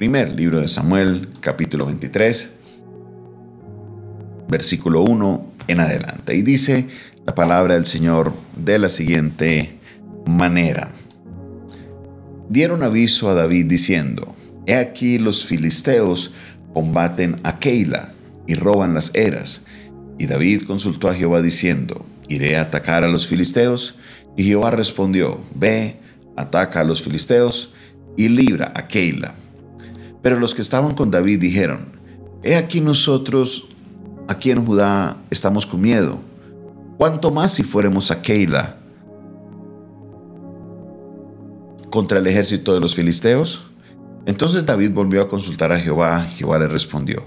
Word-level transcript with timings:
Primer 0.00 0.34
libro 0.34 0.62
de 0.62 0.68
Samuel, 0.68 1.28
capítulo 1.40 1.84
23, 1.84 2.54
versículo 4.48 5.02
1 5.02 5.52
en 5.68 5.80
adelante. 5.80 6.34
Y 6.34 6.40
dice 6.40 6.86
la 7.26 7.34
palabra 7.34 7.74
del 7.74 7.84
Señor 7.84 8.32
de 8.56 8.78
la 8.78 8.88
siguiente 8.88 9.78
manera. 10.24 10.90
Dieron 12.48 12.82
aviso 12.82 13.28
a 13.28 13.34
David 13.34 13.66
diciendo, 13.66 14.34
He 14.64 14.74
aquí 14.76 15.18
los 15.18 15.44
filisteos 15.44 16.32
combaten 16.72 17.38
a 17.42 17.58
Keila 17.58 18.14
y 18.46 18.54
roban 18.54 18.94
las 18.94 19.10
eras. 19.12 19.60
Y 20.18 20.28
David 20.28 20.62
consultó 20.66 21.10
a 21.10 21.14
Jehová 21.14 21.42
diciendo, 21.42 22.06
¿iré 22.26 22.56
a 22.56 22.62
atacar 22.62 23.04
a 23.04 23.08
los 23.08 23.26
filisteos? 23.26 23.96
Y 24.34 24.44
Jehová 24.44 24.70
respondió, 24.70 25.42
Ve, 25.54 25.96
ataca 26.38 26.80
a 26.80 26.84
los 26.84 27.02
filisteos 27.02 27.74
y 28.16 28.30
libra 28.30 28.72
a 28.74 28.88
Keila. 28.88 29.34
Pero 30.22 30.38
los 30.38 30.54
que 30.54 30.62
estaban 30.62 30.94
con 30.94 31.10
David 31.10 31.40
dijeron, 31.40 32.00
He 32.42 32.56
aquí 32.56 32.80
nosotros 32.80 33.68
aquí 34.28 34.50
en 34.50 34.64
Judá 34.64 35.16
estamos 35.30 35.66
con 35.66 35.80
miedo. 35.80 36.18
¿Cuánto 36.96 37.30
más 37.30 37.52
si 37.52 37.62
fuéramos 37.62 38.10
a 38.10 38.22
Keila 38.22 38.76
contra 41.90 42.18
el 42.18 42.26
ejército 42.26 42.74
de 42.74 42.80
los 42.80 42.94
filisteos? 42.94 43.62
Entonces 44.26 44.64
David 44.64 44.92
volvió 44.92 45.22
a 45.22 45.28
consultar 45.28 45.72
a 45.72 45.80
Jehová. 45.80 46.24
Jehová 46.24 46.58
le 46.58 46.68
respondió, 46.68 47.24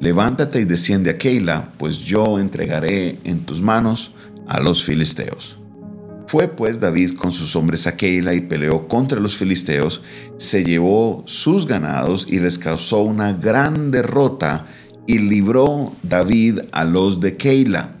Levántate 0.00 0.60
y 0.60 0.64
desciende 0.64 1.10
a 1.10 1.18
Keila, 1.18 1.70
pues 1.78 1.98
yo 1.98 2.38
entregaré 2.38 3.18
en 3.24 3.46
tus 3.46 3.62
manos 3.62 4.12
a 4.48 4.60
los 4.60 4.84
filisteos. 4.84 5.56
Fue 6.34 6.48
pues 6.48 6.80
David 6.80 7.12
con 7.14 7.30
sus 7.30 7.54
hombres 7.54 7.86
a 7.86 7.96
Keila 7.96 8.34
y 8.34 8.40
peleó 8.40 8.88
contra 8.88 9.20
los 9.20 9.36
filisteos, 9.36 10.02
se 10.36 10.64
llevó 10.64 11.22
sus 11.26 11.64
ganados 11.64 12.26
y 12.28 12.40
les 12.40 12.58
causó 12.58 13.02
una 13.02 13.32
gran 13.32 13.92
derrota 13.92 14.66
y 15.06 15.20
libró 15.20 15.92
David 16.02 16.62
a 16.72 16.82
los 16.84 17.20
de 17.20 17.36
Keila. 17.36 17.94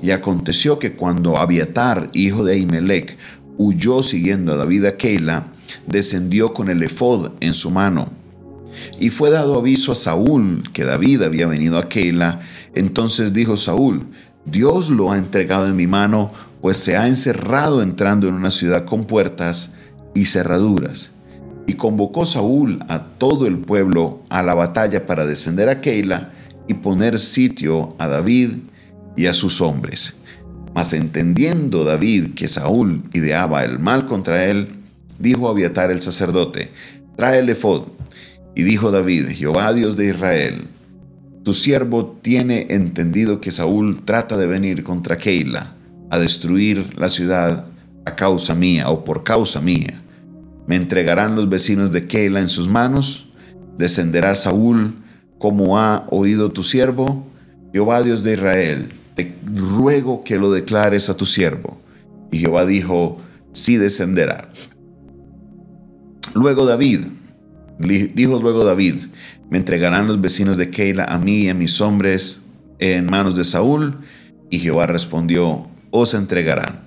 Y 0.00 0.12
aconteció 0.12 0.78
que 0.78 0.92
cuando 0.92 1.36
Abiatar, 1.36 2.08
hijo 2.14 2.42
de 2.42 2.54
Ahimelech, 2.54 3.18
huyó 3.58 4.02
siguiendo 4.02 4.54
a 4.54 4.56
David 4.56 4.86
a 4.86 4.96
Keila, 4.96 5.48
descendió 5.86 6.54
con 6.54 6.70
el 6.70 6.82
efod 6.82 7.32
en 7.40 7.52
su 7.52 7.70
mano. 7.70 8.06
Y 8.98 9.10
fue 9.10 9.28
dado 9.28 9.58
aviso 9.58 9.92
a 9.92 9.94
Saúl 9.94 10.62
que 10.72 10.84
David 10.84 11.20
había 11.20 11.46
venido 11.46 11.76
a 11.76 11.90
Keila. 11.90 12.40
Entonces 12.74 13.34
dijo 13.34 13.58
Saúl, 13.58 14.06
Dios 14.46 14.88
lo 14.88 15.12
ha 15.12 15.18
entregado 15.18 15.66
en 15.66 15.76
mi 15.76 15.86
mano, 15.86 16.32
pues 16.64 16.78
se 16.78 16.96
ha 16.96 17.06
encerrado 17.08 17.82
entrando 17.82 18.26
en 18.26 18.32
una 18.32 18.50
ciudad 18.50 18.86
con 18.86 19.04
puertas 19.04 19.72
y 20.14 20.24
cerraduras. 20.24 21.10
Y 21.66 21.74
convocó 21.74 22.24
Saúl 22.24 22.82
a 22.88 23.02
todo 23.04 23.46
el 23.46 23.58
pueblo 23.58 24.22
a 24.30 24.42
la 24.42 24.54
batalla 24.54 25.04
para 25.04 25.26
descender 25.26 25.68
a 25.68 25.82
Keila 25.82 26.32
y 26.66 26.72
poner 26.72 27.18
sitio 27.18 27.94
a 27.98 28.08
David 28.08 28.52
y 29.14 29.26
a 29.26 29.34
sus 29.34 29.60
hombres. 29.60 30.14
Mas 30.74 30.94
entendiendo 30.94 31.84
David 31.84 32.32
que 32.34 32.48
Saúl 32.48 33.02
ideaba 33.12 33.62
el 33.62 33.78
mal 33.78 34.06
contra 34.06 34.46
él, 34.46 34.68
dijo 35.18 35.48
a 35.48 35.50
Abiatar 35.50 35.90
el 35.90 36.00
sacerdote, 36.00 36.70
trae 37.14 37.40
el 37.40 37.50
efod. 37.50 37.88
Y 38.54 38.62
dijo 38.62 38.90
David, 38.90 39.28
Jehová 39.32 39.74
Dios 39.74 39.98
de 39.98 40.06
Israel, 40.06 40.66
tu 41.42 41.52
siervo 41.52 42.18
tiene 42.22 42.68
entendido 42.70 43.42
que 43.42 43.50
Saúl 43.50 44.02
trata 44.06 44.38
de 44.38 44.46
venir 44.46 44.82
contra 44.82 45.18
Keila 45.18 45.73
a 46.14 46.18
destruir 46.18 46.98
la 46.98 47.10
ciudad 47.10 47.66
a 48.06 48.16
causa 48.16 48.54
mía 48.54 48.90
o 48.90 49.04
por 49.04 49.24
causa 49.24 49.60
mía. 49.60 50.02
Me 50.66 50.76
entregarán 50.76 51.36
los 51.36 51.48
vecinos 51.48 51.92
de 51.92 52.06
Keila 52.06 52.40
en 52.40 52.48
sus 52.48 52.68
manos, 52.68 53.28
descenderá 53.76 54.34
Saúl 54.34 54.96
como 55.38 55.78
ha 55.78 56.06
oído 56.10 56.52
tu 56.52 56.62
siervo, 56.62 57.26
Jehová 57.72 58.02
Dios 58.02 58.22
de 58.22 58.34
Israel, 58.34 58.92
te 59.14 59.34
ruego 59.44 60.22
que 60.22 60.38
lo 60.38 60.50
declares 60.50 61.10
a 61.10 61.16
tu 61.16 61.26
siervo. 61.26 61.78
Y 62.30 62.38
Jehová 62.38 62.64
dijo, 62.66 63.18
sí 63.52 63.76
descenderá. 63.76 64.50
Luego 66.34 66.66
David, 66.66 67.00
dijo 67.78 68.40
luego 68.40 68.64
David, 68.64 68.94
me 69.50 69.58
entregarán 69.58 70.06
los 70.06 70.20
vecinos 70.20 70.56
de 70.56 70.70
Keila 70.70 71.04
a 71.04 71.18
mí 71.18 71.42
y 71.42 71.48
a 71.48 71.54
mis 71.54 71.80
hombres 71.80 72.40
en 72.78 73.06
manos 73.06 73.36
de 73.36 73.44
Saúl. 73.44 73.98
Y 74.50 74.58
Jehová 74.58 74.86
respondió, 74.86 75.68
os 75.96 76.12
entregarán. 76.12 76.80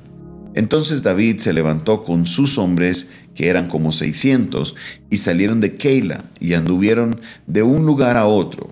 Entonces 0.53 1.01
David 1.01 1.38
se 1.38 1.53
levantó 1.53 2.03
con 2.03 2.28
sus 2.28 2.57
hombres, 2.57 3.07
que 3.35 3.47
eran 3.47 3.69
como 3.69 3.94
seiscientos, 3.94 4.75
y 5.09 5.16
salieron 5.16 5.62
de 5.62 5.75
Keila 5.75 6.25
y 6.41 6.56
anduvieron 6.56 7.22
de 7.45 7.63
un 7.63 7.85
lugar 7.85 8.18
a 8.18 8.25
otro. 8.25 8.69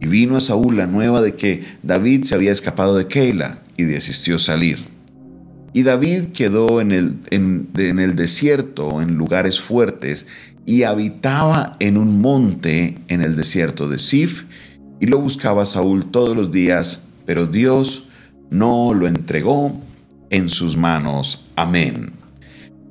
Y 0.00 0.06
vino 0.06 0.38
a 0.38 0.40
Saúl 0.40 0.78
la 0.78 0.86
nueva 0.86 1.20
de 1.20 1.34
que 1.34 1.62
David 1.82 2.24
se 2.24 2.34
había 2.34 2.52
escapado 2.52 2.96
de 2.96 3.06
Keila 3.06 3.58
y 3.76 3.82
desistió 3.82 4.38
salir. 4.38 4.78
Y 5.74 5.82
David 5.82 6.28
quedó 6.32 6.80
en 6.80 6.92
el, 6.92 7.16
en, 7.28 7.98
el 7.98 8.16
desierto, 8.16 9.02
en 9.02 9.16
lugares 9.16 9.60
fuertes, 9.60 10.26
y 10.64 10.84
habitaba 10.84 11.72
en 11.80 11.98
un 11.98 12.22
monte 12.22 12.96
en 13.08 13.20
el 13.20 13.36
desierto 13.36 13.90
de 13.90 13.98
Sif, 13.98 14.44
y 15.00 15.06
lo 15.06 15.18
buscaba 15.18 15.66
Saúl 15.66 16.10
todos 16.10 16.34
los 16.34 16.50
días, 16.50 17.02
pero 17.26 17.46
Dios 17.46 18.05
no 18.50 18.94
lo 18.94 19.06
entregó 19.06 19.72
en 20.30 20.48
sus 20.48 20.76
manos. 20.76 21.46
Amén. 21.56 22.12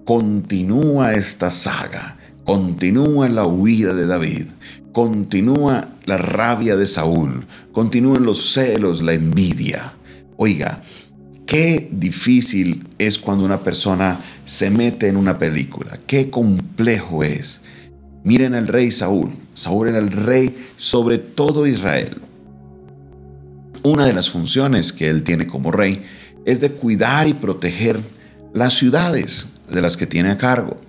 Continúa 0.05 1.13
esta 1.13 1.49
saga, 1.49 2.17
continúa 2.43 3.27
la 3.29 3.45
huida 3.45 3.93
de 3.93 4.05
David, 4.05 4.45
continúa 4.91 5.89
la 6.05 6.17
rabia 6.17 6.75
de 6.75 6.85
Saúl, 6.85 7.45
continúan 7.71 8.23
los 8.23 8.53
celos, 8.53 9.01
la 9.01 9.13
envidia. 9.13 9.93
Oiga, 10.37 10.83
qué 11.47 11.89
difícil 11.91 12.87
es 12.99 13.17
cuando 13.17 13.45
una 13.45 13.61
persona 13.61 14.19
se 14.45 14.69
mete 14.69 15.07
en 15.07 15.17
una 15.17 15.39
película, 15.39 15.99
qué 16.05 16.29
complejo 16.29 17.23
es. 17.23 17.61
Miren 18.23 18.53
al 18.53 18.67
rey 18.67 18.91
Saúl, 18.91 19.31
Saúl 19.55 19.87
era 19.87 19.97
el 19.97 20.11
rey 20.11 20.55
sobre 20.77 21.17
todo 21.17 21.65
Israel. 21.65 22.21
Una 23.85 24.07
de 24.07 24.13
las 24.13 24.31
funciones 24.31 24.91
que 24.91 25.09
él 25.09 25.21
tiene 25.21 25.45
como 25.45 25.69
rey 25.69 26.03
es 26.43 26.59
de 26.59 26.71
cuidar 26.71 27.27
y 27.27 27.35
proteger 27.35 27.99
las 28.51 28.73
ciudades 28.73 29.49
de 29.69 29.79
las 29.79 29.95
que 29.95 30.07
tiene 30.07 30.31
a 30.31 30.39
cargo. 30.39 30.81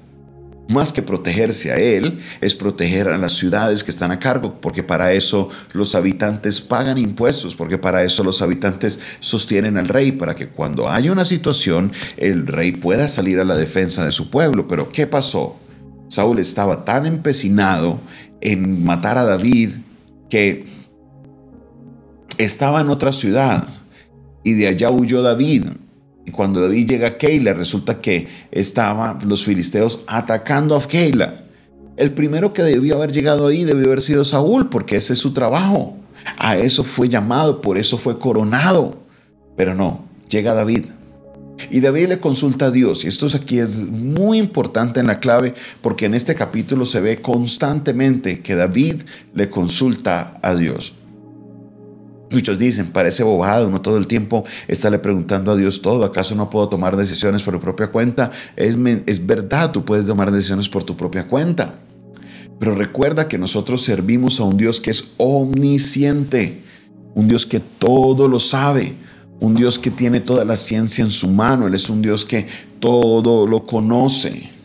Más 0.70 0.94
que 0.94 1.02
protegerse 1.02 1.70
a 1.72 1.76
él, 1.76 2.20
es 2.40 2.54
proteger 2.54 3.08
a 3.08 3.18
las 3.18 3.34
ciudades 3.34 3.84
que 3.84 3.90
están 3.90 4.12
a 4.12 4.18
cargo, 4.18 4.62
porque 4.62 4.82
para 4.82 5.12
eso 5.12 5.50
los 5.74 5.94
habitantes 5.94 6.62
pagan 6.62 6.96
impuestos, 6.96 7.54
porque 7.54 7.76
para 7.76 8.02
eso 8.02 8.24
los 8.24 8.40
habitantes 8.40 8.98
sostienen 9.20 9.76
al 9.76 9.88
rey, 9.88 10.12
para 10.12 10.34
que 10.34 10.48
cuando 10.48 10.88
haya 10.88 11.12
una 11.12 11.26
situación, 11.26 11.92
el 12.16 12.46
rey 12.46 12.72
pueda 12.72 13.08
salir 13.08 13.40
a 13.40 13.44
la 13.44 13.56
defensa 13.56 14.06
de 14.06 14.12
su 14.12 14.30
pueblo. 14.30 14.66
Pero 14.66 14.88
¿qué 14.88 15.06
pasó? 15.06 15.58
Saúl 16.08 16.38
estaba 16.38 16.86
tan 16.86 17.04
empecinado 17.04 18.00
en 18.40 18.86
matar 18.86 19.18
a 19.18 19.24
David 19.24 19.72
que 20.30 20.85
estaba 22.38 22.80
en 22.80 22.90
otra 22.90 23.12
ciudad 23.12 23.66
y 24.44 24.54
de 24.54 24.68
allá 24.68 24.90
huyó 24.90 25.22
David. 25.22 25.64
Y 26.24 26.30
cuando 26.30 26.60
David 26.60 26.88
llega 26.88 27.08
a 27.08 27.18
Keila, 27.18 27.54
resulta 27.54 28.00
que 28.00 28.26
estaban 28.50 29.18
los 29.28 29.44
filisteos 29.44 30.00
atacando 30.06 30.76
a 30.76 30.86
Keila. 30.86 31.44
El 31.96 32.12
primero 32.12 32.52
que 32.52 32.62
debió 32.62 32.96
haber 32.96 33.12
llegado 33.12 33.46
ahí 33.46 33.64
debió 33.64 33.86
haber 33.86 34.02
sido 34.02 34.24
Saúl, 34.24 34.68
porque 34.68 34.96
ese 34.96 35.14
es 35.14 35.18
su 35.18 35.32
trabajo. 35.32 35.96
A 36.36 36.56
eso 36.56 36.84
fue 36.84 37.08
llamado, 37.08 37.60
por 37.60 37.78
eso 37.78 37.96
fue 37.96 38.18
coronado. 38.18 38.98
Pero 39.56 39.74
no, 39.74 40.04
llega 40.28 40.52
David. 40.52 40.86
Y 41.70 41.80
David 41.80 42.08
le 42.08 42.20
consulta 42.20 42.66
a 42.66 42.70
Dios, 42.70 43.04
y 43.04 43.08
esto 43.08 43.26
aquí 43.34 43.58
es 43.58 43.86
muy 43.86 44.38
importante 44.38 45.00
en 45.00 45.06
la 45.06 45.20
clave, 45.20 45.54
porque 45.80 46.04
en 46.06 46.14
este 46.14 46.34
capítulo 46.34 46.84
se 46.84 47.00
ve 47.00 47.22
constantemente 47.22 48.40
que 48.40 48.54
David 48.54 49.02
le 49.34 49.48
consulta 49.48 50.38
a 50.42 50.54
Dios. 50.54 50.92
Muchos 52.30 52.58
dicen, 52.58 52.88
parece 52.88 53.22
bobado, 53.22 53.68
uno 53.68 53.80
todo 53.80 53.98
el 53.98 54.06
tiempo 54.06 54.44
está 54.66 54.90
preguntando 55.00 55.52
a 55.52 55.56
Dios 55.56 55.80
todo, 55.80 56.04
¿acaso 56.04 56.34
no 56.34 56.50
puedo 56.50 56.68
tomar 56.68 56.96
decisiones 56.96 57.42
por 57.42 57.54
mi 57.54 57.60
propia 57.60 57.88
cuenta? 57.88 58.30
Es, 58.56 58.76
es 59.06 59.26
verdad, 59.26 59.70
tú 59.70 59.84
puedes 59.84 60.06
tomar 60.06 60.32
decisiones 60.32 60.68
por 60.68 60.82
tu 60.82 60.96
propia 60.96 61.28
cuenta. 61.28 61.74
Pero 62.58 62.74
recuerda 62.74 63.28
que 63.28 63.38
nosotros 63.38 63.82
servimos 63.82 64.40
a 64.40 64.44
un 64.44 64.56
Dios 64.56 64.80
que 64.80 64.90
es 64.90 65.12
omnisciente, 65.18 66.62
un 67.14 67.28
Dios 67.28 67.46
que 67.46 67.60
todo 67.60 68.28
lo 68.28 68.40
sabe, 68.40 68.94
un 69.38 69.54
Dios 69.54 69.78
que 69.78 69.90
tiene 69.90 70.20
toda 70.20 70.44
la 70.44 70.56
ciencia 70.56 71.04
en 71.04 71.10
su 71.10 71.28
mano, 71.28 71.66
Él 71.66 71.74
es 71.74 71.88
un 71.90 72.02
Dios 72.02 72.24
que 72.24 72.46
todo 72.80 73.46
lo 73.46 73.66
conoce. 73.66 74.55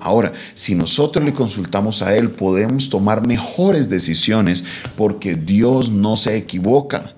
Ahora, 0.00 0.32
si 0.54 0.74
nosotros 0.74 1.24
le 1.24 1.32
consultamos 1.32 2.02
a 2.02 2.16
Él, 2.16 2.30
podemos 2.30 2.88
tomar 2.88 3.26
mejores 3.26 3.88
decisiones 3.88 4.64
porque 4.96 5.34
Dios 5.34 5.90
no 5.90 6.16
se 6.16 6.36
equivoca. 6.36 7.14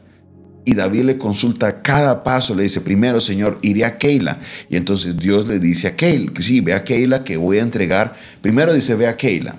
Y 0.64 0.74
David 0.74 1.02
le 1.02 1.18
consulta 1.18 1.82
cada 1.82 2.22
paso, 2.22 2.54
le 2.54 2.62
dice, 2.62 2.80
primero, 2.80 3.20
Señor, 3.20 3.58
iré 3.62 3.84
a 3.84 3.98
Keila. 3.98 4.40
Y 4.68 4.76
entonces 4.76 5.16
Dios 5.16 5.48
le 5.48 5.58
dice 5.58 5.88
a 5.88 5.96
Keila, 5.96 6.32
sí, 6.40 6.60
ve 6.60 6.74
a 6.74 6.84
Keila 6.84 7.24
que 7.24 7.36
voy 7.36 7.58
a 7.58 7.62
entregar. 7.62 8.14
Primero 8.40 8.72
dice, 8.72 8.94
ve 8.94 9.08
a 9.08 9.16
Keila. 9.16 9.56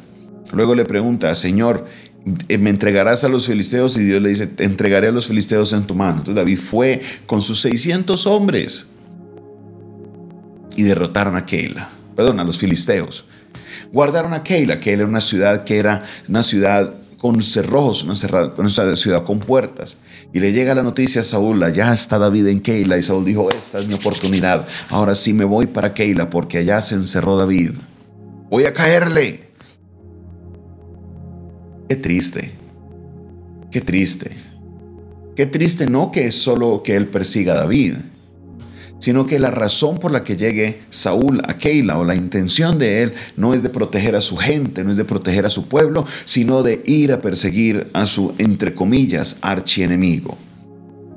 Luego 0.53 0.75
le 0.75 0.85
pregunta, 0.85 1.33
Señor, 1.35 1.85
eh, 2.47 2.57
¿me 2.57 2.69
entregarás 2.69 3.24
a 3.24 3.29
los 3.29 3.47
filisteos? 3.47 3.97
Y 3.97 4.06
Dios 4.06 4.21
le 4.21 4.29
dice, 4.29 4.50
entregaré 4.59 5.07
a 5.07 5.12
los 5.12 5.27
filisteos 5.27 5.74
en 5.74 5.83
tu 5.83 5.95
mano. 5.95 6.19
Entonces 6.19 6.35
David 6.35 6.59
fue 6.59 7.01
con 7.25 7.41
sus 7.41 7.62
600 7.62 8.27
hombres 8.27 8.85
y 10.75 10.83
derrotaron 10.83 11.35
a 11.35 11.45
Keila, 11.45 11.89
perdón, 12.21 12.39
a 12.39 12.44
los 12.44 12.59
filisteos. 12.59 13.25
Guardaron 13.91 14.35
a 14.35 14.44
Keila, 14.44 14.79
que 14.79 14.94
era 14.94 15.06
una 15.06 15.21
ciudad 15.21 15.63
que 15.63 15.79
era 15.79 16.03
una 16.29 16.44
ciudad 16.44 16.94
con 17.18 17.41
cerrojos, 17.41 18.03
una, 18.03 18.13
una 18.57 18.95
ciudad 18.95 19.23
con 19.23 19.39
puertas. 19.39 19.97
Y 20.31 20.39
le 20.39 20.53
llega 20.53 20.75
la 20.75 20.83
noticia 20.83 21.21
a 21.21 21.23
Saúl, 21.23 21.63
allá 21.63 21.91
está 21.91 22.19
David 22.19 22.45
en 22.45 22.59
Keila. 22.59 23.00
Y 23.00 23.01
Saúl 23.01 23.25
dijo, 23.25 23.50
esta 23.50 23.79
es 23.79 23.88
mi 23.88 23.95
oportunidad. 23.95 24.68
Ahora 24.89 25.15
sí 25.15 25.33
me 25.33 25.45
voy 25.45 25.65
para 25.65 25.95
Keila 25.95 26.29
porque 26.29 26.59
allá 26.59 26.79
se 26.83 26.94
encerró 26.94 27.38
David. 27.38 27.71
Voy 28.51 28.65
a 28.65 28.74
caerle. 28.75 29.50
Qué 31.89 31.95
triste. 31.95 32.51
Qué 33.71 33.81
triste. 33.81 34.38
Qué 35.35 35.47
triste 35.47 35.88
no 35.88 36.12
que 36.12 36.27
es 36.27 36.35
solo 36.35 36.83
que 36.83 36.95
él 36.95 37.07
persiga 37.07 37.53
a 37.53 37.57
David 37.57 37.95
sino 39.01 39.25
que 39.25 39.39
la 39.39 39.50
razón 39.50 39.98
por 39.98 40.12
la 40.12 40.24
que 40.24 40.38
llegue 40.38 40.83
Saúl 40.92 41.42
a 41.48 41.57
Keila 41.57 41.98
o 41.98 42.06
la 42.06 42.13
intención 42.13 42.77
de 42.77 43.01
él 43.01 43.13
no 43.36 43.56
es 43.56 43.63
de 43.63 43.69
proteger 43.69 44.15
a 44.15 44.21
su 44.21 44.38
gente, 44.38 44.83
no 44.83 44.92
es 44.92 44.98
de 44.98 45.06
proteger 45.06 45.48
a 45.48 45.50
su 45.50 45.68
pueblo, 45.68 46.06
sino 46.24 46.62
de 46.62 46.83
ir 46.86 47.12
a 47.12 47.19
perseguir 47.19 47.89
a 47.94 48.06
su, 48.06 48.36
entre 48.38 48.75
comillas, 48.75 49.38
archienemigo. 49.42 50.38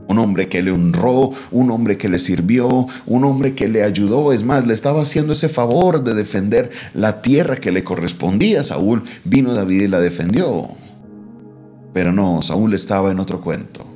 Un 0.08 0.18
hombre 0.18 0.48
que 0.48 0.62
le 0.62 0.70
honró, 0.70 1.32
un 1.50 1.70
hombre 1.70 1.98
que 1.98 2.08
le 2.08 2.18
sirvió, 2.18 2.86
un 3.04 3.24
hombre 3.24 3.54
que 3.54 3.68
le 3.68 3.82
ayudó. 3.82 4.32
Es 4.32 4.42
más, 4.42 4.66
le 4.66 4.72
estaba 4.72 5.02
haciendo 5.02 5.34
ese 5.34 5.50
favor 5.50 6.02
de 6.02 6.14
defender 6.14 6.70
la 6.94 7.20
tierra 7.20 7.56
que 7.56 7.70
le 7.70 7.84
correspondía 7.84 8.62
a 8.62 8.64
Saúl. 8.64 9.02
Vino 9.24 9.52
David 9.52 9.82
y 9.82 9.88
la 9.88 10.00
defendió. 10.00 10.68
Pero 11.92 12.12
no, 12.12 12.40
Saúl 12.40 12.72
estaba 12.72 13.10
en 13.12 13.20
otro 13.20 13.42
cuento. 13.42 13.93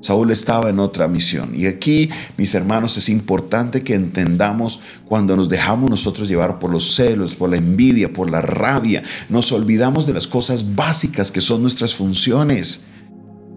Saúl 0.00 0.30
estaba 0.30 0.70
en 0.70 0.78
otra 0.78 1.08
misión. 1.08 1.50
Y 1.54 1.66
aquí, 1.66 2.08
mis 2.36 2.54
hermanos, 2.54 2.96
es 2.96 3.08
importante 3.08 3.82
que 3.82 3.94
entendamos 3.94 4.80
cuando 5.06 5.36
nos 5.36 5.48
dejamos 5.48 5.90
nosotros 5.90 6.28
llevar 6.28 6.58
por 6.58 6.70
los 6.70 6.94
celos, 6.94 7.34
por 7.34 7.50
la 7.50 7.56
envidia, 7.56 8.12
por 8.12 8.30
la 8.30 8.40
rabia, 8.40 9.02
nos 9.28 9.52
olvidamos 9.52 10.06
de 10.06 10.14
las 10.14 10.26
cosas 10.26 10.74
básicas 10.74 11.30
que 11.30 11.40
son 11.40 11.62
nuestras 11.62 11.94
funciones. 11.94 12.80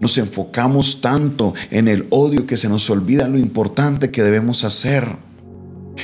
Nos 0.00 0.18
enfocamos 0.18 1.00
tanto 1.00 1.54
en 1.70 1.86
el 1.86 2.06
odio 2.10 2.46
que 2.46 2.56
se 2.56 2.68
nos 2.68 2.90
olvida 2.90 3.28
lo 3.28 3.38
importante 3.38 4.10
que 4.10 4.22
debemos 4.22 4.64
hacer. 4.64 5.16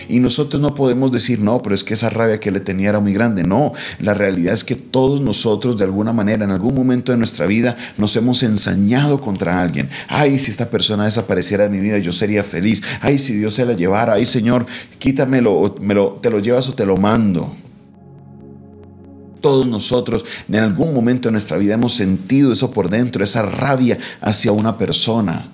Y 0.09 0.21
nosotros 0.21 0.61
no 0.61 0.75
podemos 0.75 1.11
decir, 1.13 1.41
no, 1.41 1.63
pero 1.63 1.75
es 1.75 1.85
que 1.85 1.95
esa 1.95 2.11
rabia 2.11 2.41
que 2.41 2.51
le 2.51 2.61
tenía 2.61 2.91
era 2.91 3.01
muy 3.01 3.13
grande. 3.13 3.43
No, 3.43 3.73
la 4.01 4.15
realidad 4.15 4.55
es 4.55 4.65
que 4.65 4.75
todos 4.75 5.21
nosotros 5.21 5.77
de 5.79 5.85
alguna 5.85 6.13
manera, 6.13 6.45
en 6.45 6.51
algún 6.51 6.75
momento 6.75 7.13
de 7.13 7.19
nuestra 7.19 7.47
vida, 7.47 7.77
nos 7.97 8.15
hemos 8.17 8.43
ensañado 8.43 9.21
contra 9.21 9.61
alguien. 9.61 9.89
Ay, 10.09 10.39
si 10.39 10.51
esta 10.51 10.71
persona 10.71 11.05
desapareciera 11.05 11.65
de 11.65 11.71
mi 11.71 11.81
vida, 11.81 11.99
yo 11.99 12.13
sería 12.13 12.45
feliz. 12.45 12.83
Ay, 13.01 13.19
si 13.19 13.35
Dios 13.35 13.55
se 13.55 13.65
la 13.65 13.75
llevara. 13.75 14.15
Ay, 14.15 14.27
Señor, 14.27 14.67
quítamelo, 14.99 15.77
me 15.81 15.95
lo, 15.95 16.19
te 16.23 16.31
lo 16.31 16.39
llevas 16.39 16.69
o 16.69 16.75
te 16.75 16.87
lo 16.87 16.97
mando. 16.97 17.53
Todos 19.41 19.67
nosotros 19.67 20.25
en 20.49 20.57
algún 20.57 20.93
momento 20.93 21.29
de 21.29 21.33
nuestra 21.33 21.57
vida 21.57 21.75
hemos 21.75 21.95
sentido 21.95 22.53
eso 22.53 22.73
por 22.73 22.91
dentro, 22.91 23.23
esa 23.23 23.43
rabia 23.43 23.97
hacia 24.21 24.53
una 24.53 24.77
persona. 24.77 25.53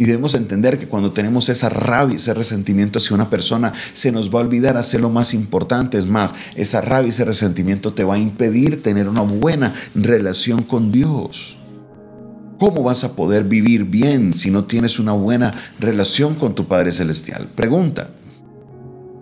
Y 0.00 0.06
debemos 0.06 0.34
entender 0.34 0.78
que 0.78 0.88
cuando 0.88 1.12
tenemos 1.12 1.50
esa 1.50 1.68
rabia, 1.68 2.16
ese 2.16 2.32
resentimiento 2.32 2.98
hacia 2.98 3.14
una 3.14 3.28
persona, 3.28 3.74
se 3.92 4.10
nos 4.10 4.34
va 4.34 4.38
a 4.38 4.44
olvidar 4.44 4.78
hacer 4.78 5.02
lo 5.02 5.10
más 5.10 5.34
importante. 5.34 5.98
Es 5.98 6.06
más, 6.06 6.34
esa 6.54 6.80
rabia, 6.80 7.10
ese 7.10 7.26
resentimiento 7.26 7.92
te 7.92 8.02
va 8.02 8.14
a 8.14 8.18
impedir 8.18 8.82
tener 8.82 9.10
una 9.10 9.20
buena 9.20 9.74
relación 9.94 10.62
con 10.62 10.90
Dios. 10.90 11.58
¿Cómo 12.58 12.82
vas 12.82 13.04
a 13.04 13.14
poder 13.14 13.44
vivir 13.44 13.84
bien 13.84 14.32
si 14.32 14.50
no 14.50 14.64
tienes 14.64 14.98
una 14.98 15.12
buena 15.12 15.52
relación 15.78 16.34
con 16.34 16.54
tu 16.54 16.64
Padre 16.64 16.92
Celestial? 16.92 17.48
Pregunta. 17.54 18.08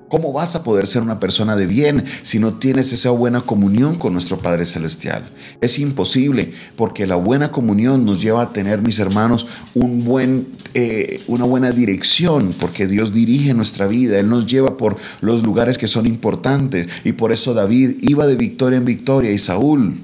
¿Cómo 0.09 0.33
vas 0.33 0.55
a 0.55 0.63
poder 0.63 0.87
ser 0.87 1.03
una 1.03 1.21
persona 1.21 1.55
de 1.55 1.67
bien 1.67 2.05
si 2.23 2.39
no 2.39 2.55
tienes 2.55 2.93
esa 2.95 3.11
buena 3.11 3.43
comunión 3.43 3.97
con 3.97 4.15
nuestro 4.15 4.39
Padre 4.39 4.65
Celestial? 4.65 5.29
Es 5.61 5.79
imposible 5.79 6.53
porque 6.77 7.07
la 7.07 7.17
buena 7.17 7.53
comunión 7.53 8.07
nos 8.07 8.23
lleva 8.23 8.43
a 8.43 8.53
tener, 8.53 8.81
mis 8.81 8.99
hermanos, 8.99 9.47
un 9.75 10.05
buen, 10.05 10.49
eh, 10.73 11.21
una 11.29 11.45
buena 11.45 11.73
dirección 11.73 12.55
porque 12.59 12.87
Dios 12.87 13.13
dirige 13.13 13.53
nuestra 13.53 13.87
vida, 13.87 14.19
Él 14.19 14.31
nos 14.31 14.47
lleva 14.47 14.79
por 14.79 14.97
los 15.21 15.43
lugares 15.43 15.77
que 15.77 15.89
son 15.89 16.07
importantes 16.07 16.89
y 17.05 17.13
por 17.13 17.31
eso 17.31 17.53
David 17.53 17.99
iba 18.01 18.27
de 18.27 18.37
victoria 18.37 18.79
en 18.79 18.87
victoria 18.87 19.31
y 19.31 19.39
Saúl 19.39 19.99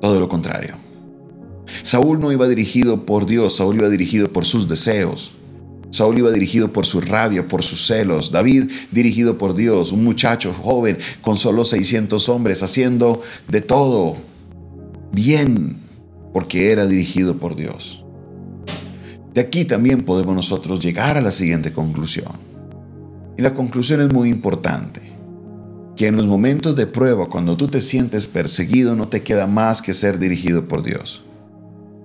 todo 0.00 0.18
lo 0.18 0.28
contrario. 0.28 0.76
Saúl 1.82 2.18
no 2.18 2.32
iba 2.32 2.48
dirigido 2.48 3.06
por 3.06 3.26
Dios, 3.26 3.56
Saúl 3.56 3.76
iba 3.76 3.88
dirigido 3.88 4.32
por 4.32 4.44
sus 4.44 4.66
deseos. 4.66 5.32
Saúl 5.90 6.18
iba 6.18 6.30
dirigido 6.30 6.72
por 6.72 6.86
su 6.86 7.00
rabia, 7.00 7.48
por 7.48 7.62
sus 7.62 7.86
celos. 7.86 8.30
David 8.30 8.70
dirigido 8.90 9.38
por 9.38 9.54
Dios, 9.54 9.92
un 9.92 10.04
muchacho 10.04 10.52
joven 10.52 10.98
con 11.20 11.36
solo 11.36 11.64
600 11.64 12.28
hombres 12.28 12.62
haciendo 12.62 13.22
de 13.48 13.60
todo 13.60 14.16
bien, 15.12 15.78
porque 16.32 16.70
era 16.70 16.86
dirigido 16.86 17.36
por 17.36 17.56
Dios. 17.56 18.04
De 19.34 19.40
aquí 19.40 19.64
también 19.64 20.02
podemos 20.04 20.34
nosotros 20.34 20.80
llegar 20.80 21.16
a 21.16 21.20
la 21.20 21.30
siguiente 21.30 21.72
conclusión. 21.72 22.32
Y 23.36 23.42
la 23.42 23.54
conclusión 23.54 24.00
es 24.00 24.12
muy 24.12 24.28
importante. 24.28 25.10
Que 25.96 26.06
en 26.06 26.16
los 26.16 26.26
momentos 26.26 26.76
de 26.76 26.86
prueba, 26.86 27.26
cuando 27.26 27.56
tú 27.56 27.68
te 27.68 27.80
sientes 27.80 28.26
perseguido, 28.26 28.96
no 28.96 29.08
te 29.08 29.22
queda 29.22 29.46
más 29.46 29.82
que 29.82 29.94
ser 29.94 30.18
dirigido 30.18 30.66
por 30.66 30.82
Dios. 30.82 31.22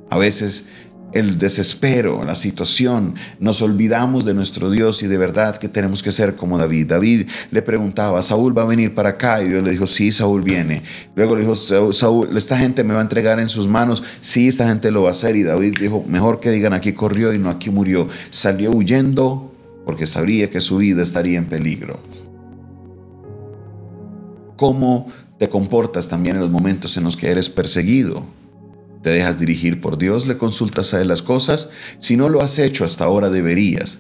A 0.09 0.17
veces 0.17 0.67
el 1.15 1.37
desespero, 1.37 2.25
la 2.25 2.35
situación, 2.35 3.15
nos 3.39 3.61
olvidamos 3.61 4.25
de 4.25 4.33
nuestro 4.33 4.69
Dios 4.69 5.01
y 5.01 5.07
de 5.07 5.17
verdad 5.17 5.55
que 5.55 5.69
tenemos 5.69 6.03
que 6.03 6.11
ser 6.11 6.35
como 6.35 6.57
David. 6.57 6.87
David 6.87 7.29
le 7.51 7.61
preguntaba, 7.61 8.21
Saúl 8.21 8.55
va 8.55 8.63
a 8.63 8.65
venir 8.65 8.93
para 8.93 9.11
acá 9.11 9.41
y 9.41 9.47
Dios 9.47 9.63
le 9.63 9.71
dijo, 9.71 9.87
sí, 9.87 10.11
Saúl 10.11 10.41
viene. 10.41 10.83
Luego 11.15 11.35
le 11.35 11.41
dijo, 11.41 11.55
Saúl, 11.55 12.35
esta 12.37 12.57
gente 12.57 12.83
me 12.83 12.93
va 12.93 12.99
a 12.99 13.03
entregar 13.03 13.39
en 13.39 13.47
sus 13.47 13.65
manos, 13.69 14.03
sí, 14.19 14.49
esta 14.49 14.67
gente 14.67 14.91
lo 14.91 15.03
va 15.03 15.09
a 15.09 15.11
hacer. 15.13 15.37
Y 15.37 15.43
David 15.43 15.75
dijo, 15.79 16.03
mejor 16.05 16.41
que 16.41 16.51
digan 16.51 16.73
aquí 16.73 16.91
corrió 16.91 17.33
y 17.33 17.39
no 17.39 17.49
aquí 17.49 17.69
murió. 17.69 18.09
Salió 18.29 18.71
huyendo 18.71 19.53
porque 19.85 20.07
sabría 20.07 20.49
que 20.49 20.59
su 20.59 20.77
vida 20.77 21.01
estaría 21.01 21.37
en 21.37 21.45
peligro. 21.45 21.97
¿Cómo 24.57 25.07
te 25.39 25.47
comportas 25.47 26.09
también 26.09 26.35
en 26.35 26.41
los 26.41 26.51
momentos 26.51 26.97
en 26.97 27.05
los 27.05 27.15
que 27.15 27.29
eres 27.29 27.49
perseguido? 27.49 28.25
¿Te 29.05 29.11
dejas 29.11 29.39
dirigir 29.39 29.81
por 29.81 29.99
Dios? 29.99 30.25
¿Le 30.25 30.35
consultas 30.35 30.95
a 30.95 30.99
Él 30.99 31.09
las 31.09 31.21
cosas? 31.21 31.69
Si 31.99 32.17
no 32.17 32.27
lo 32.27 32.41
has 32.41 32.57
hecho 32.57 32.85
hasta 32.85 33.03
ahora 33.03 33.29
deberías, 33.29 33.99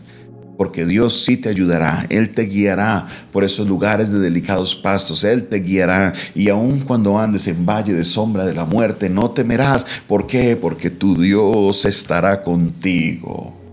porque 0.57 0.83
Dios 0.83 1.23
sí 1.23 1.37
te 1.37 1.47
ayudará, 1.47 2.07
Él 2.09 2.31
te 2.31 2.47
guiará 2.47 3.05
por 3.31 3.43
esos 3.43 3.67
lugares 3.67 4.11
de 4.11 4.17
delicados 4.17 4.73
pastos, 4.73 5.23
Él 5.23 5.43
te 5.43 5.59
guiará 5.59 6.11
y 6.33 6.49
aun 6.49 6.79
cuando 6.79 7.19
andes 7.19 7.47
en 7.47 7.67
valle 7.67 7.93
de 7.93 8.03
sombra 8.03 8.45
de 8.45 8.55
la 8.55 8.65
muerte, 8.65 9.07
no 9.07 9.29
temerás. 9.29 9.85
¿Por 10.07 10.25
qué? 10.25 10.55
Porque 10.55 10.89
tu 10.89 11.15
Dios 11.21 11.85
estará 11.85 12.41
contigo. 12.41 13.64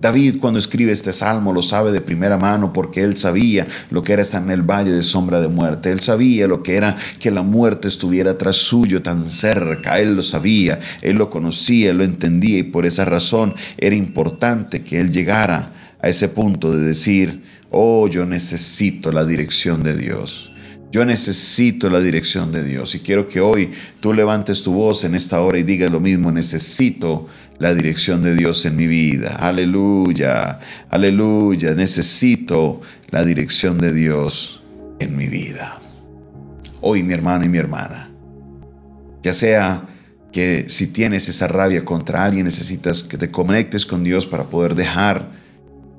David 0.00 0.38
cuando 0.40 0.58
escribe 0.58 0.92
este 0.92 1.12
salmo 1.12 1.52
lo 1.52 1.60
sabe 1.60 1.92
de 1.92 2.00
primera 2.00 2.38
mano 2.38 2.72
porque 2.72 3.02
él 3.02 3.18
sabía 3.18 3.66
lo 3.90 4.02
que 4.02 4.14
era 4.14 4.22
estar 4.22 4.42
en 4.42 4.50
el 4.50 4.62
valle 4.62 4.92
de 4.92 5.02
sombra 5.02 5.40
de 5.40 5.48
muerte. 5.48 5.90
Él 5.90 6.00
sabía 6.00 6.46
lo 6.46 6.62
que 6.62 6.76
era 6.76 6.96
que 7.18 7.30
la 7.30 7.42
muerte 7.42 7.88
estuviera 7.88 8.38
tras 8.38 8.56
suyo 8.56 9.02
tan 9.02 9.28
cerca. 9.28 9.98
Él 9.98 10.14
lo 10.14 10.22
sabía, 10.22 10.80
él 11.02 11.16
lo 11.16 11.28
conocía, 11.28 11.90
él 11.90 11.98
lo 11.98 12.04
entendía 12.04 12.58
y 12.58 12.62
por 12.62 12.86
esa 12.86 13.04
razón 13.04 13.54
era 13.76 13.94
importante 13.94 14.82
que 14.82 15.00
él 15.00 15.10
llegara 15.10 15.74
a 16.02 16.08
ese 16.08 16.28
punto 16.28 16.72
de 16.72 16.80
decir, 16.82 17.42
oh, 17.70 18.08
yo 18.08 18.24
necesito 18.24 19.12
la 19.12 19.26
dirección 19.26 19.82
de 19.82 19.96
Dios. 19.96 20.50
Yo 20.92 21.04
necesito 21.04 21.88
la 21.88 22.00
dirección 22.00 22.50
de 22.50 22.64
Dios 22.64 22.96
y 22.96 22.98
quiero 22.98 23.28
que 23.28 23.40
hoy 23.40 23.70
tú 24.00 24.12
levantes 24.12 24.62
tu 24.62 24.72
voz 24.72 25.04
en 25.04 25.14
esta 25.14 25.40
hora 25.40 25.58
y 25.58 25.62
digas 25.62 25.88
lo 25.88 26.00
mismo, 26.00 26.32
necesito 26.32 27.28
la 27.60 27.74
dirección 27.74 28.22
de 28.22 28.34
Dios 28.34 28.64
en 28.64 28.74
mi 28.74 28.86
vida. 28.86 29.36
Aleluya, 29.38 30.58
aleluya, 30.88 31.74
necesito 31.74 32.80
la 33.10 33.22
dirección 33.22 33.78
de 33.78 33.92
Dios 33.92 34.62
en 34.98 35.14
mi 35.14 35.28
vida. 35.28 35.78
Hoy 36.80 37.02
mi 37.02 37.12
hermano 37.12 37.44
y 37.44 37.48
mi 37.50 37.58
hermana, 37.58 38.10
ya 39.22 39.34
sea 39.34 39.86
que 40.32 40.64
si 40.68 40.86
tienes 40.86 41.28
esa 41.28 41.48
rabia 41.48 41.84
contra 41.84 42.24
alguien, 42.24 42.46
necesitas 42.46 43.02
que 43.02 43.18
te 43.18 43.30
conectes 43.30 43.84
con 43.84 44.02
Dios 44.04 44.26
para 44.26 44.44
poder 44.44 44.74
dejar 44.74 45.30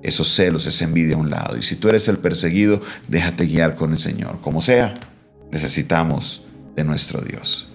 esos 0.02 0.34
celos, 0.34 0.66
esa 0.66 0.86
envidia 0.86 1.16
a 1.16 1.20
un 1.20 1.30
lado. 1.30 1.58
Y 1.58 1.62
si 1.62 1.76
tú 1.76 1.90
eres 1.90 2.08
el 2.08 2.18
perseguido, 2.18 2.82
déjate 3.08 3.46
guiar 3.46 3.76
con 3.76 3.92
el 3.92 4.00
Señor. 4.00 4.40
Como 4.42 4.62
sea, 4.62 4.96
necesitamos 5.52 6.42
de 6.76 6.84
nuestro 6.84 7.22
Dios. 7.22 7.68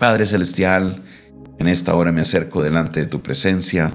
Padre 0.00 0.26
Celestial, 0.26 1.04
en 1.58 1.66
esta 1.66 1.94
hora 1.94 2.12
me 2.12 2.20
acerco 2.20 2.62
delante 2.62 3.00
de 3.00 3.06
tu 3.06 3.20
presencia, 3.20 3.92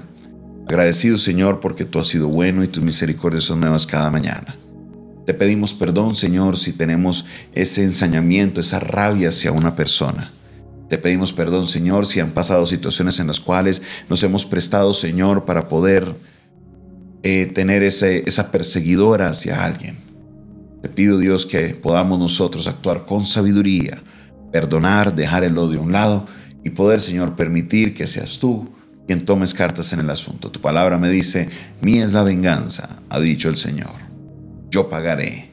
agradecido 0.66 1.16
Señor 1.18 1.60
porque 1.60 1.84
tú 1.84 1.98
has 1.98 2.08
sido 2.08 2.28
bueno 2.28 2.62
y 2.62 2.68
tus 2.68 2.82
misericordias 2.82 3.44
son 3.44 3.60
nuevas 3.60 3.86
cada 3.86 4.10
mañana. 4.10 4.56
Te 5.26 5.32
pedimos 5.32 5.72
perdón, 5.72 6.14
Señor, 6.14 6.58
si 6.58 6.72
tenemos 6.72 7.24
ese 7.54 7.82
ensañamiento, 7.82 8.60
esa 8.60 8.78
rabia 8.80 9.30
hacia 9.30 9.52
una 9.52 9.74
persona. 9.74 10.34
Te 10.90 10.98
pedimos 10.98 11.32
perdón, 11.32 11.66
Señor, 11.66 12.04
si 12.04 12.20
han 12.20 12.32
pasado 12.32 12.66
situaciones 12.66 13.18
en 13.18 13.28
las 13.28 13.40
cuales 13.40 13.80
nos 14.10 14.22
hemos 14.22 14.44
prestado, 14.44 14.92
Señor, 14.92 15.46
para 15.46 15.68
poder 15.68 16.14
eh, 17.22 17.46
tener 17.46 17.82
ese, 17.82 18.22
esa 18.26 18.52
perseguidora 18.52 19.28
hacia 19.28 19.64
alguien. 19.64 19.96
Te 20.82 20.90
pido, 20.90 21.16
Dios, 21.16 21.46
que 21.46 21.68
podamos 21.70 22.18
nosotros 22.18 22.68
actuar 22.68 23.06
con 23.06 23.24
sabiduría, 23.24 24.02
perdonar, 24.52 25.14
dejar 25.14 25.42
el 25.42 25.56
odio 25.56 25.80
a 25.80 25.82
un 25.82 25.92
lado 25.92 26.26
y 26.64 26.70
poder, 26.70 27.00
Señor, 27.00 27.36
permitir 27.36 27.94
que 27.94 28.06
seas 28.06 28.38
tú 28.38 28.70
quien 29.06 29.24
tomes 29.24 29.52
cartas 29.52 29.92
en 29.92 30.00
el 30.00 30.10
asunto. 30.10 30.50
Tu 30.50 30.60
palabra 30.60 30.98
me 30.98 31.10
dice, 31.10 31.48
mía 31.82 32.04
es 32.04 32.12
la 32.12 32.22
venganza, 32.22 32.88
ha 33.10 33.20
dicho 33.20 33.48
el 33.48 33.56
Señor. 33.56 33.92
Yo 34.70 34.88
pagaré. 34.88 35.50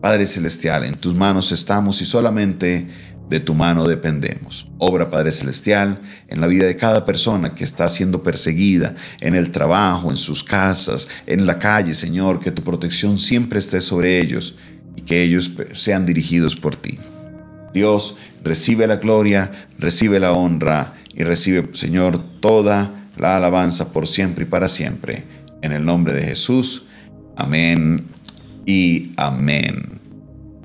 Padre 0.00 0.24
Celestial, 0.24 0.84
en 0.84 0.94
tus 0.94 1.14
manos 1.14 1.52
estamos 1.52 2.00
y 2.00 2.06
solamente 2.06 2.88
de 3.28 3.38
tu 3.38 3.54
mano 3.54 3.86
dependemos. 3.86 4.66
Obra, 4.78 5.10
Padre 5.10 5.30
Celestial, 5.30 6.00
en 6.26 6.40
la 6.40 6.46
vida 6.46 6.66
de 6.66 6.76
cada 6.76 7.04
persona 7.04 7.54
que 7.54 7.64
está 7.64 7.88
siendo 7.88 8.22
perseguida, 8.22 8.96
en 9.20 9.34
el 9.34 9.52
trabajo, 9.52 10.10
en 10.10 10.16
sus 10.16 10.42
casas, 10.42 11.06
en 11.26 11.46
la 11.46 11.58
calle, 11.58 11.94
Señor, 11.94 12.40
que 12.40 12.50
tu 12.50 12.64
protección 12.64 13.18
siempre 13.18 13.58
esté 13.58 13.80
sobre 13.80 14.18
ellos 14.20 14.56
y 14.96 15.02
que 15.02 15.22
ellos 15.22 15.52
sean 15.74 16.06
dirigidos 16.06 16.56
por 16.56 16.76
ti. 16.76 16.98
Dios, 17.72 18.16
recibe 18.42 18.86
la 18.86 18.96
gloria, 18.96 19.68
recibe 19.78 20.20
la 20.20 20.32
honra 20.32 20.94
y 21.14 21.24
recibe, 21.24 21.68
Señor, 21.74 22.22
toda 22.40 23.08
la 23.16 23.36
alabanza 23.36 23.92
por 23.92 24.06
siempre 24.06 24.44
y 24.44 24.46
para 24.46 24.68
siempre. 24.68 25.24
En 25.62 25.72
el 25.72 25.84
nombre 25.84 26.14
de 26.14 26.22
Jesús. 26.22 26.86
Amén 27.36 28.04
y 28.66 29.12
amén. 29.16 30.00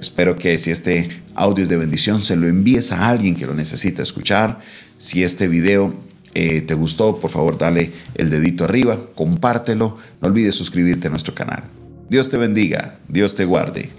Espero 0.00 0.36
que 0.36 0.56
si 0.58 0.72
este 0.72 1.08
audio 1.34 1.62
es 1.62 1.68
de 1.68 1.76
bendición, 1.76 2.22
se 2.22 2.34
lo 2.34 2.48
envíes 2.48 2.90
a 2.90 3.08
alguien 3.08 3.36
que 3.36 3.46
lo 3.46 3.54
necesita 3.54 4.02
escuchar. 4.02 4.58
Si 4.98 5.22
este 5.22 5.46
video 5.46 5.94
eh, 6.34 6.60
te 6.62 6.74
gustó, 6.74 7.18
por 7.18 7.30
favor 7.30 7.58
dale 7.58 7.90
el 8.14 8.30
dedito 8.30 8.64
arriba, 8.64 8.98
compártelo, 9.14 9.98
no 10.20 10.28
olvides 10.28 10.54
suscribirte 10.54 11.08
a 11.08 11.10
nuestro 11.10 11.34
canal. 11.34 11.64
Dios 12.08 12.28
te 12.28 12.36
bendiga, 12.36 12.98
Dios 13.08 13.34
te 13.34 13.44
guarde. 13.44 13.90